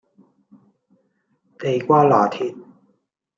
[1.59, 2.55] 地瓜拿鐵